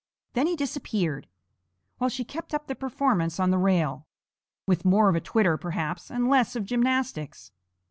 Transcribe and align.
Then 0.33 0.47
he 0.47 0.55
disappeared, 0.55 1.27
while 1.99 2.09
she 2.09 2.23
kept 2.25 2.55
up 2.55 2.65
the 2.65 2.73
performance 2.73 3.39
on 3.39 3.51
the 3.51 3.59
rail, 3.59 4.07
with 4.65 4.83
more 4.83 5.09
of 5.09 5.15
a 5.15 5.21
twitter, 5.21 5.57
perhaps, 5.57 6.09
and 6.09 6.27
less 6.27 6.55
of 6.55 6.65
gymnastics. 6.65 7.51